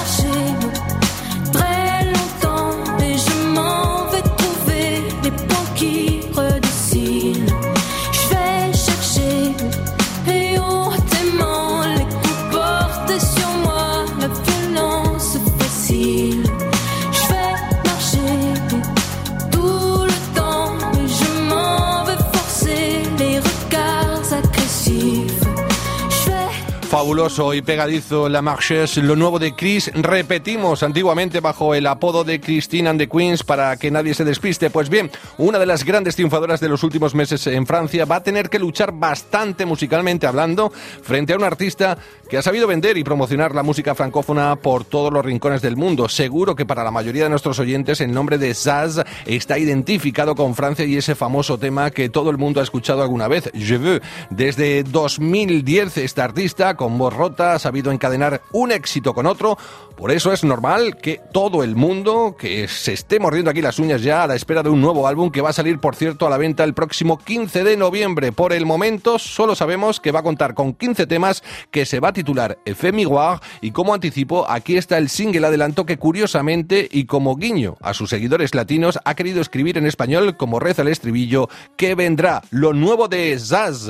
Fabuloso 26.97 27.53
y 27.53 27.61
pegadizo 27.61 28.27
La 28.27 28.41
Marches, 28.41 28.97
lo 28.97 29.15
nuevo 29.15 29.37
de 29.37 29.53
Chris. 29.53 29.91
Repetimos 29.93 30.81
antiguamente 30.81 31.41
bajo 31.41 31.75
el 31.75 31.85
apodo 31.85 32.23
de 32.23 32.41
Christine 32.41 32.89
and 32.89 32.99
the 32.99 33.07
Queens 33.07 33.43
para 33.43 33.77
que 33.77 33.91
nadie 33.91 34.15
se 34.15 34.25
despiste. 34.25 34.71
Pues 34.71 34.89
bien, 34.89 35.11
una 35.37 35.59
de 35.59 35.67
las 35.67 35.83
grandes 35.83 36.15
triunfadoras 36.15 36.59
de 36.59 36.69
los 36.69 36.81
últimos 36.81 37.13
meses 37.13 37.45
en 37.45 37.67
Francia 37.67 38.05
va 38.05 38.15
a 38.15 38.23
tener 38.23 38.49
que 38.49 38.57
luchar 38.57 38.93
bastante 38.93 39.67
musicalmente 39.67 40.25
hablando 40.25 40.71
frente 40.71 41.33
a 41.33 41.37
un 41.37 41.43
artista 41.43 41.99
que 42.27 42.37
ha 42.37 42.41
sabido 42.41 42.65
vender 42.65 42.97
y 42.97 43.03
promocionar 43.03 43.53
la 43.53 43.63
música 43.63 43.93
francófona 43.93 44.55
por 44.55 44.83
todos 44.83 45.13
los 45.13 45.23
rincones 45.23 45.61
del 45.61 45.77
mundo. 45.77 46.09
Seguro 46.09 46.55
que 46.55 46.65
para 46.65 46.83
la 46.83 46.89
mayoría 46.89 47.25
de 47.25 47.29
nuestros 47.29 47.59
oyentes 47.59 48.01
el 48.01 48.11
nombre 48.11 48.39
de 48.39 48.55
Zaz 48.55 49.03
está 49.27 49.59
identificado 49.59 50.33
con 50.33 50.55
Francia 50.55 50.83
y 50.83 50.97
ese 50.97 51.13
famoso 51.13 51.59
tema 51.59 51.91
que 51.91 52.09
todo 52.09 52.31
el 52.31 52.39
mundo 52.39 52.59
ha 52.59 52.63
escuchado 52.63 53.03
alguna 53.03 53.27
vez, 53.27 53.51
Je 53.53 53.77
veux. 53.77 54.01
Desde 54.31 54.81
2010 54.81 55.97
esta 55.99 56.23
artista 56.23 56.75
con 56.75 56.86
voz 56.95 57.13
rota 57.13 57.53
ha 57.53 57.59
sabido 57.59 57.91
encadenar 57.91 58.41
un 58.51 58.71
éxito 58.71 59.15
con 59.15 59.25
otro, 59.25 59.57
por 59.97 60.11
eso 60.11 60.31
es 60.31 60.43
normal 60.43 60.97
que 60.97 61.19
todo 61.33 61.63
el 61.63 61.75
mundo 61.75 62.35
que 62.37 62.67
se 62.67 62.93
esté 62.93 63.19
mordiendo 63.19 63.49
aquí 63.49 63.63
las 63.63 63.79
uñas 63.79 64.03
ya 64.03 64.21
a 64.21 64.27
la 64.27 64.35
espera 64.35 64.61
de 64.61 64.69
un 64.69 64.79
nuevo 64.79 65.07
álbum 65.07 65.31
que 65.31 65.41
va 65.41 65.49
a 65.49 65.53
salir 65.53 65.79
por 65.79 65.95
cierto 65.95 66.27
a 66.27 66.29
la 66.29 66.37
venta 66.37 66.63
el 66.63 66.75
próximo 66.75 67.17
15 67.17 67.63
de 67.63 67.77
noviembre. 67.77 68.31
Por 68.31 68.53
el 68.53 68.67
momento 68.67 69.17
solo 69.17 69.55
sabemos 69.55 69.99
que 69.99 70.11
va 70.11 70.19
a 70.19 70.23
contar 70.23 70.53
con 70.53 70.73
15 70.73 71.07
temas 71.07 71.43
que 71.71 71.87
se 71.87 71.99
va 71.99 72.09
a 72.09 72.13
titular 72.13 72.59
Effet 72.65 72.93
Miroir 72.93 73.39
y 73.59 73.71
como 73.71 73.93
anticipo 73.93 74.45
aquí 74.47 74.77
está 74.77 74.99
el 74.99 75.09
single 75.09 75.47
adelanto 75.47 75.85
que 75.85 75.97
curiosamente 75.97 76.87
y 76.91 77.05
como 77.05 77.35
guiño 77.35 77.77
a 77.81 77.95
sus 77.95 78.11
seguidores 78.11 78.53
latinos 78.53 78.99
ha 79.03 79.15
querido 79.15 79.41
escribir 79.41 79.79
en 79.79 79.87
español 79.87 80.37
como 80.37 80.59
reza 80.59 80.83
el 80.83 80.89
estribillo 80.89 81.49
que 81.75 81.95
vendrá 81.95 82.43
lo 82.51 82.73
nuevo 82.73 83.07
de 83.07 83.37
Zaz. 83.39 83.89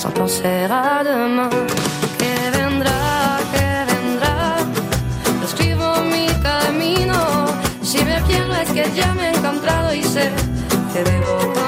sans 0.00 0.10
penser 0.12 0.66
à 0.70 1.04
demain. 1.04 1.50
Que 2.18 2.34
vendrá, 2.56 3.38
que 3.52 3.68
vendrá. 3.90 4.56
Lo 5.42 6.02
mi 6.12 6.26
camino. 6.42 7.18
Si 7.82 7.98
me 8.08 8.18
pierdo 8.22 8.54
es 8.54 8.70
que 8.70 8.90
ya 8.94 9.12
me 9.12 9.28
he 9.28 9.36
encontrado 9.36 9.94
y 9.94 10.02
sé 10.02 10.30
que 10.92 11.04
debo. 11.04 11.59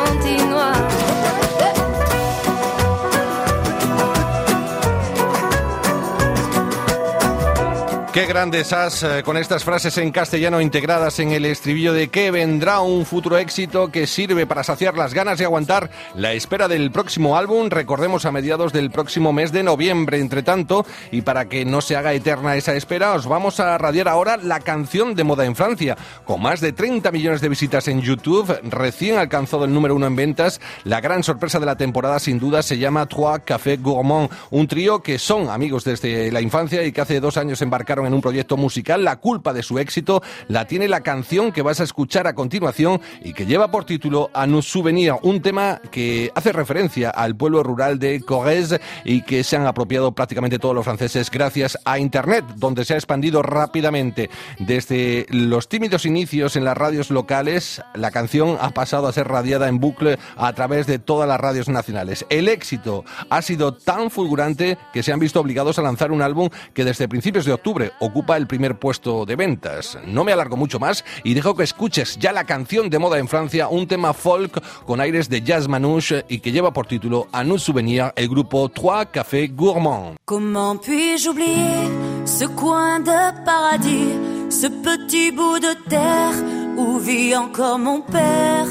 Qué 8.12 8.26
grandes 8.26 8.74
has 8.74 9.02
eh, 9.04 9.22
con 9.24 9.38
estas 9.38 9.64
frases 9.64 9.96
en 9.96 10.12
castellano 10.12 10.60
integradas 10.60 11.18
en 11.18 11.32
el 11.32 11.46
estribillo 11.46 11.94
de 11.94 12.08
que 12.08 12.30
vendrá 12.30 12.80
un 12.80 13.06
futuro 13.06 13.38
éxito 13.38 13.90
que 13.90 14.06
sirve 14.06 14.46
para 14.46 14.62
saciar 14.62 14.98
las 14.98 15.14
ganas 15.14 15.40
y 15.40 15.44
aguantar 15.44 15.88
la 16.14 16.34
espera 16.34 16.68
del 16.68 16.90
próximo 16.90 17.38
álbum, 17.38 17.70
recordemos 17.70 18.26
a 18.26 18.30
mediados 18.30 18.74
del 18.74 18.90
próximo 18.90 19.32
mes 19.32 19.50
de 19.50 19.62
noviembre. 19.62 20.18
Entre 20.18 20.42
tanto, 20.42 20.84
y 21.10 21.22
para 21.22 21.46
que 21.46 21.64
no 21.64 21.80
se 21.80 21.96
haga 21.96 22.12
eterna 22.12 22.54
esa 22.54 22.74
espera, 22.74 23.14
os 23.14 23.26
vamos 23.26 23.60
a 23.60 23.78
radiar 23.78 24.08
ahora 24.08 24.36
la 24.36 24.60
canción 24.60 25.14
de 25.14 25.24
moda 25.24 25.46
en 25.46 25.56
Francia. 25.56 25.96
Con 26.26 26.42
más 26.42 26.60
de 26.60 26.74
30 26.74 27.10
millones 27.12 27.40
de 27.40 27.48
visitas 27.48 27.88
en 27.88 28.02
YouTube, 28.02 28.60
recién 28.64 29.16
alcanzado 29.16 29.64
el 29.64 29.72
número 29.72 29.94
uno 29.94 30.06
en 30.06 30.16
ventas, 30.16 30.60
la 30.84 31.00
gran 31.00 31.22
sorpresa 31.22 31.60
de 31.60 31.66
la 31.66 31.76
temporada 31.76 32.18
sin 32.18 32.38
duda 32.38 32.62
se 32.62 32.76
llama 32.76 33.06
Trois 33.06 33.40
Café 33.42 33.78
Gourmand, 33.78 34.28
un 34.50 34.68
trío 34.68 35.02
que 35.02 35.18
son 35.18 35.48
amigos 35.48 35.84
desde 35.84 36.30
la 36.30 36.42
infancia 36.42 36.84
y 36.84 36.92
que 36.92 37.00
hace 37.00 37.18
dos 37.18 37.38
años 37.38 37.62
embarcaron 37.62 38.01
en 38.06 38.14
un 38.14 38.20
proyecto 38.20 38.56
musical. 38.56 39.04
La 39.04 39.16
culpa 39.16 39.52
de 39.52 39.62
su 39.62 39.78
éxito 39.78 40.22
la 40.48 40.66
tiene 40.66 40.88
la 40.88 41.02
canción 41.02 41.52
que 41.52 41.62
vas 41.62 41.80
a 41.80 41.84
escuchar 41.84 42.26
a 42.26 42.34
continuación 42.34 43.00
y 43.22 43.32
que 43.32 43.46
lleva 43.46 43.70
por 43.70 43.84
título 43.84 44.30
A 44.34 44.46
nos 44.46 44.66
souvenir, 44.66 45.12
un 45.22 45.42
tema 45.42 45.80
que 45.90 46.30
hace 46.34 46.52
referencia 46.52 47.10
al 47.10 47.36
pueblo 47.36 47.62
rural 47.62 47.98
de 47.98 48.20
Corrèze 48.20 48.80
y 49.04 49.22
que 49.22 49.44
se 49.44 49.56
han 49.56 49.66
apropiado 49.66 50.12
prácticamente 50.12 50.58
todos 50.58 50.74
los 50.74 50.84
franceses 50.84 51.30
gracias 51.30 51.78
a 51.84 51.98
Internet, 51.98 52.44
donde 52.56 52.84
se 52.84 52.94
ha 52.94 52.96
expandido 52.96 53.42
rápidamente. 53.42 54.30
Desde 54.58 55.26
los 55.30 55.68
tímidos 55.68 56.06
inicios 56.06 56.56
en 56.56 56.64
las 56.64 56.76
radios 56.76 57.10
locales, 57.10 57.82
la 57.94 58.10
canción 58.10 58.56
ha 58.60 58.70
pasado 58.70 59.06
a 59.06 59.12
ser 59.12 59.28
radiada 59.28 59.68
en 59.68 59.80
bucle 59.80 60.18
a 60.36 60.52
través 60.52 60.86
de 60.86 60.98
todas 60.98 61.28
las 61.28 61.40
radios 61.40 61.68
nacionales. 61.68 62.26
El 62.30 62.48
éxito 62.48 63.04
ha 63.30 63.42
sido 63.42 63.74
tan 63.74 64.10
fulgurante 64.10 64.78
que 64.92 65.02
se 65.02 65.12
han 65.12 65.20
visto 65.20 65.40
obligados 65.40 65.78
a 65.78 65.82
lanzar 65.82 66.12
un 66.12 66.22
álbum 66.22 66.48
que 66.74 66.84
desde 66.84 67.08
principios 67.08 67.44
de 67.44 67.52
octubre 67.52 67.91
ocupa 68.00 68.36
el 68.36 68.46
primer 68.46 68.78
puesto 68.78 69.24
de 69.26 69.36
ventas. 69.36 69.98
No 70.06 70.24
me 70.24 70.32
alargo 70.32 70.56
mucho 70.56 70.78
más 70.78 71.04
y 71.24 71.34
dejo 71.34 71.54
que 71.54 71.64
escuches 71.64 72.18
ya 72.18 72.32
la 72.32 72.44
canción 72.44 72.90
de 72.90 72.98
moda 72.98 73.18
en 73.18 73.28
Francia, 73.28 73.68
un 73.68 73.86
tema 73.86 74.12
folk 74.12 74.62
con 74.84 75.00
aires 75.00 75.28
de 75.28 75.42
jazz 75.42 75.68
manouche 75.68 76.24
y 76.28 76.40
que 76.40 76.52
lleva 76.52 76.72
por 76.72 76.86
título 76.86 77.28
A 77.32 77.44
nous 77.44 77.62
souvenir 77.62 78.12
el 78.16 78.28
grupo 78.28 78.68
Trois 78.68 79.06
Cafés 79.06 79.48
Gourmands. 79.48 80.16
Comment 80.24 80.76
puis-je 80.76 81.28
oublier 81.28 81.88
ce 82.24 82.44
coin 82.46 83.00
de 83.00 83.44
paradis, 83.44 84.12
ce 84.50 84.68
petit 84.68 85.30
bout 85.30 85.58
de 85.58 85.74
terre 85.88 86.34
où 86.76 86.98
vit 86.98 87.34
encore 87.36 87.78
mon 87.78 88.00
père 88.00 88.66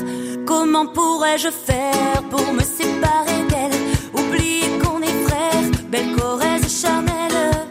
Comment 0.45 0.87
pourrais-je 0.87 1.49
faire 1.49 2.23
pour 2.29 2.53
me 2.53 2.61
séparer 2.61 3.43
d'elle 3.49 3.79
Oublier 4.13 4.79
qu'on 4.79 5.01
est 5.01 5.27
frères, 5.27 5.71
belle 5.89 6.15
Corrèze 6.15 6.81
charnelle 6.81 7.70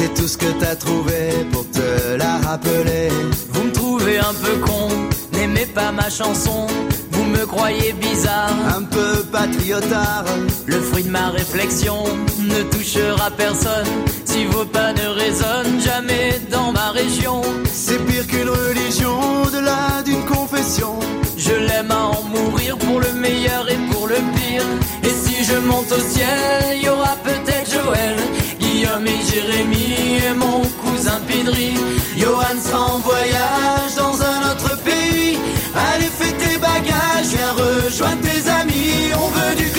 C'est 0.00 0.14
tout 0.14 0.28
ce 0.28 0.38
que 0.38 0.50
t'as 0.58 0.76
trouvé 0.76 1.44
pour 1.52 1.68
te 1.70 2.16
la 2.16 2.38
rappeler. 2.38 3.10
Vous 3.52 3.64
me 3.64 3.70
trouvez 3.70 4.16
un 4.16 4.32
peu 4.32 4.56
con, 4.64 4.88
n'aimez 5.34 5.66
pas 5.66 5.92
ma 5.92 6.08
chanson. 6.08 6.66
Vous 7.10 7.24
me 7.24 7.44
croyez 7.44 7.92
bizarre, 7.92 8.54
Un 8.78 8.82
peu 8.84 9.22
patriotard, 9.30 10.24
le 10.64 10.80
fruit 10.80 11.02
de 11.02 11.10
ma 11.10 11.28
réflexion 11.28 12.02
ne 12.38 12.62
touchera 12.62 13.30
personne. 13.32 13.92
Si 14.24 14.46
vos 14.46 14.64
pas 14.64 14.94
ne 14.94 15.06
résonnent 15.06 15.80
jamais 15.82 16.40
dans 16.50 16.72
ma 16.72 16.92
région, 16.92 17.42
c'est 17.70 18.02
pire 18.06 18.26
qu'une 18.26 18.48
religion 18.48 19.18
au-delà 19.44 20.02
d'une 20.06 20.24
confession. 20.24 20.98
je 21.36 21.52
l'aime 21.52 21.90
à 21.90 22.06
en 22.16 22.22
mourir 22.22 22.78
pour 22.78 23.00
le 23.00 23.12
meilleur 23.20 23.70
et 23.70 23.80
pour 23.90 24.06
le 24.06 24.16
pire. 24.34 24.64
Et 25.04 25.14
si 25.22 25.44
je 25.44 25.58
monte 25.58 25.92
au 25.92 26.00
ciel, 26.00 26.76
il 26.76 26.84
y 26.84 26.88
aura 26.88 27.16
peut-être 27.22 27.70
Joël, 27.70 28.16
Et 28.82 29.30
Jérémy 29.30 30.20
et 30.26 30.34
mon 30.34 30.62
cousin 30.82 31.20
Pidri. 31.28 31.74
Johan 32.16 32.58
sera 32.64 32.94
en 32.94 32.98
voyage 33.00 33.94
dans 33.94 34.22
un 34.22 34.52
autre 34.52 34.74
pays. 34.82 35.38
Allez, 35.74 36.06
fais 36.06 36.32
tes 36.32 36.56
bagages, 36.56 37.26
viens 37.26 37.52
rejoindre 37.52 38.22
tes 38.22 38.48
amis. 38.48 39.12
On 39.22 39.28
veut 39.28 39.54
du 39.56 39.69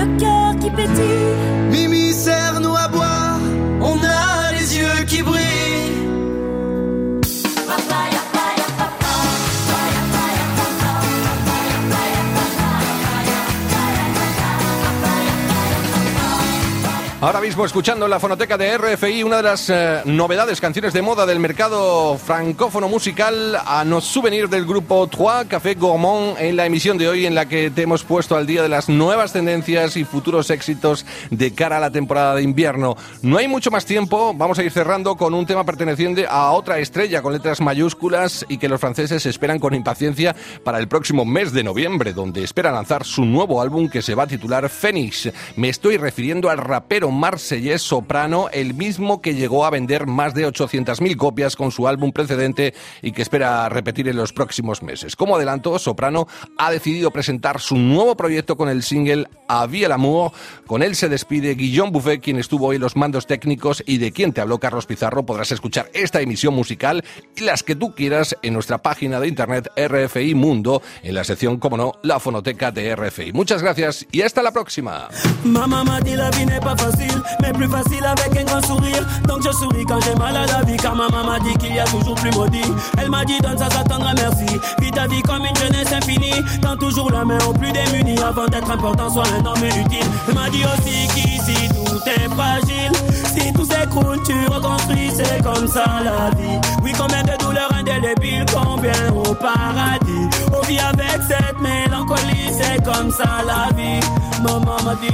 le 0.00 0.18
cœur 0.18 0.56
qui 0.58 0.70
pétille 0.70 1.59
Ahora 17.22 17.42
mismo 17.42 17.66
escuchando 17.66 18.06
en 18.06 18.10
la 18.10 18.18
fonoteca 18.18 18.56
de 18.56 18.78
RFI 18.78 19.24
una 19.24 19.36
de 19.36 19.42
las 19.42 19.68
eh, 19.68 20.00
novedades, 20.06 20.58
canciones 20.58 20.94
de 20.94 21.02
moda 21.02 21.26
del 21.26 21.38
mercado 21.38 22.16
francófono 22.16 22.88
musical 22.88 23.58
a 23.62 23.84
nos 23.84 24.04
souvenir 24.04 24.48
del 24.48 24.64
grupo 24.64 25.06
Trois 25.06 25.46
Café 25.46 25.74
Gourmand 25.74 26.38
en 26.38 26.56
la 26.56 26.64
emisión 26.64 26.96
de 26.96 27.10
hoy 27.10 27.26
en 27.26 27.34
la 27.34 27.46
que 27.46 27.70
te 27.70 27.82
hemos 27.82 28.04
puesto 28.04 28.36
al 28.36 28.46
día 28.46 28.62
de 28.62 28.70
las 28.70 28.88
nuevas 28.88 29.34
tendencias 29.34 29.98
y 29.98 30.04
futuros 30.06 30.48
éxitos 30.48 31.04
de 31.28 31.52
cara 31.52 31.76
a 31.76 31.80
la 31.80 31.90
temporada 31.90 32.36
de 32.36 32.42
invierno. 32.42 32.96
No 33.20 33.36
hay 33.36 33.48
mucho 33.48 33.70
más 33.70 33.84
tiempo, 33.84 34.32
vamos 34.34 34.58
a 34.58 34.64
ir 34.64 34.70
cerrando 34.70 35.16
con 35.16 35.34
un 35.34 35.44
tema 35.44 35.64
perteneciente 35.64 36.26
a 36.26 36.52
otra 36.52 36.78
estrella 36.78 37.20
con 37.20 37.34
letras 37.34 37.60
mayúsculas 37.60 38.46
y 38.48 38.56
que 38.56 38.70
los 38.70 38.80
franceses 38.80 39.26
esperan 39.26 39.58
con 39.58 39.74
impaciencia 39.74 40.34
para 40.64 40.78
el 40.78 40.88
próximo 40.88 41.26
mes 41.26 41.52
de 41.52 41.64
noviembre, 41.64 42.14
donde 42.14 42.42
espera 42.42 42.72
lanzar 42.72 43.04
su 43.04 43.26
nuevo 43.26 43.60
álbum 43.60 43.90
que 43.90 44.00
se 44.00 44.14
va 44.14 44.22
a 44.22 44.26
titular 44.26 44.70
Phoenix. 44.70 45.30
Me 45.56 45.68
estoy 45.68 45.98
refiriendo 45.98 46.48
al 46.48 46.56
rapero 46.56 47.09
marsellés 47.10 47.82
Soprano, 47.82 48.48
el 48.52 48.74
mismo 48.74 49.20
que 49.20 49.34
llegó 49.34 49.64
a 49.64 49.70
vender 49.70 50.06
más 50.06 50.34
de 50.34 50.46
800.000 50.46 51.16
copias 51.16 51.56
con 51.56 51.70
su 51.70 51.88
álbum 51.88 52.12
precedente 52.12 52.74
y 53.02 53.12
que 53.12 53.22
espera 53.22 53.68
repetir 53.68 54.08
en 54.08 54.16
los 54.16 54.32
próximos 54.32 54.82
meses. 54.82 55.16
Como 55.16 55.36
adelanto, 55.36 55.78
Soprano 55.78 56.26
ha 56.58 56.70
decidido 56.70 57.10
presentar 57.10 57.60
su 57.60 57.76
nuevo 57.76 58.16
proyecto 58.16 58.56
con 58.56 58.68
el 58.68 58.82
single 58.82 59.28
Avia 59.48 59.88
l'amour. 59.88 60.32
Con 60.66 60.82
él 60.82 60.94
se 60.94 61.08
despide 61.08 61.54
Guillaume 61.54 61.92
Buffet, 61.92 62.20
quien 62.20 62.38
estuvo 62.38 62.68
hoy 62.68 62.76
en 62.76 62.82
los 62.82 62.96
mandos 62.96 63.26
técnicos 63.26 63.82
y 63.86 63.98
de 63.98 64.12
quien 64.12 64.32
te 64.32 64.40
habló 64.40 64.58
Carlos 64.58 64.86
Pizarro. 64.86 65.26
Podrás 65.26 65.52
escuchar 65.52 65.90
esta 65.92 66.20
emisión 66.20 66.54
musical 66.54 67.04
y 67.36 67.42
las 67.42 67.62
que 67.62 67.76
tú 67.76 67.94
quieras 67.94 68.36
en 68.42 68.54
nuestra 68.54 68.78
página 68.78 69.20
de 69.20 69.28
internet 69.28 69.70
RFI 69.76 70.34
Mundo, 70.34 70.82
en 71.02 71.14
la 71.14 71.24
sección, 71.24 71.58
como 71.58 71.76
no, 71.76 71.92
la 72.02 72.20
fonoteca 72.20 72.70
de 72.70 72.94
RFI. 72.94 73.32
Muchas 73.32 73.62
gracias 73.62 74.06
y 74.12 74.22
hasta 74.22 74.42
la 74.42 74.52
próxima. 74.52 75.08
Ma 75.44 75.66
maman 75.66 76.02
dit 76.02 76.16
la 76.16 76.30
vie 76.30 76.46
n'est 76.46 76.60
pas 76.60 76.74
mais 77.40 77.52
plus 77.52 77.68
facile 77.68 78.04
avec 78.04 78.36
un 78.40 78.44
grand 78.44 78.66
sourire. 78.66 79.06
Donc 79.26 79.42
je 79.44 79.50
souris 79.52 79.84
quand 79.84 80.00
j'ai 80.00 80.14
mal 80.14 80.36
à 80.36 80.46
la 80.46 80.62
vie, 80.62 80.76
car 80.76 80.94
ma 80.94 81.08
maman 81.08 81.38
dit 81.42 81.54
qu'il 81.58 81.74
y 81.74 81.78
a 81.78 81.84
toujours 81.84 82.14
plus 82.14 82.30
maudit. 82.32 82.72
Elle 82.98 83.10
m'a 83.10 83.24
dit 83.24 83.38
donne 83.40 83.58
ça, 83.58 83.68
ça 83.70 83.84
t'endra 83.84 84.12
merci. 84.14 84.58
Vis 84.80 84.90
ta 84.90 85.06
vie 85.06 85.22
comme 85.22 85.44
une 85.44 85.56
jeunesse 85.56 85.92
infinie. 85.92 86.42
Tends 86.60 86.76
toujours 86.76 87.10
la 87.10 87.24
main 87.24 87.38
aux 87.48 87.52
plus 87.52 87.72
démunis 87.72 88.18
avant 88.22 88.46
d'être 88.46 88.70
important, 88.70 89.10
soit 89.10 89.24
un 89.28 89.44
homme 89.44 89.64
utile. 89.64 90.06
Elle 90.28 90.34
m'a 90.34 90.50
dit 90.50 90.64
aussi 90.64 91.06
qu'ici 91.14 91.68
tout 91.68 92.00
est 92.06 92.28
fragile. 92.34 92.92
Si 93.34 93.52
tout 93.52 93.64
s'écroule, 93.64 94.18
tu 94.24 94.34
reconstruis, 94.48 95.10
c'est 95.14 95.42
comme 95.42 95.66
ça 95.68 95.84
la 96.04 96.30
vie. 96.36 96.58
Oui, 96.82 96.92
combien 96.98 97.22
de 97.22 97.36
douleurs 97.38 97.72
indélébiles, 97.72 98.44
combien 98.52 98.92
au 99.14 99.34
paradis. 99.34 100.28
On 100.52 100.60
vit 100.66 100.78
avec 100.78 101.20
cette 101.28 101.60
mélancolie, 101.60 102.50
c'est 102.52 102.82
comme 102.84 103.10
ça 103.10 103.42
la 103.46 103.74
vie. 103.76 104.00
Maman 104.42 104.82
m'a 104.84 104.94
dit, 104.96 105.12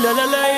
la 0.00 0.12
la 0.12 0.26
la. 0.26 0.57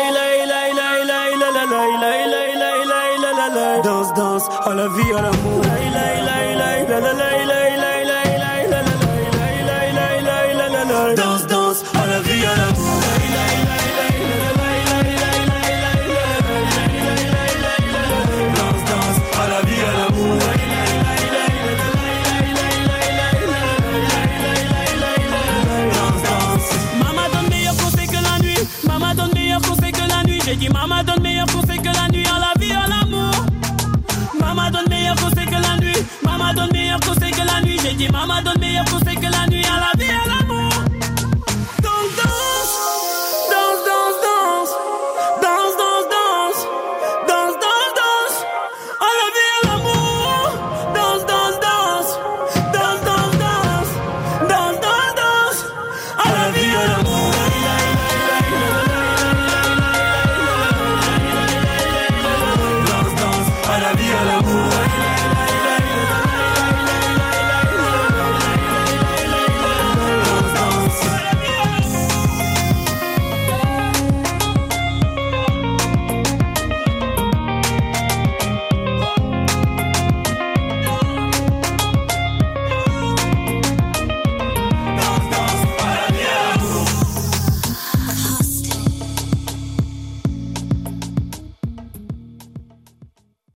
She 37.81 38.07
mama 38.09 38.41
don't 38.43 38.61
be 38.61 38.77
a 38.77 38.83
pussy, 38.83 39.15
girl, 39.15 39.50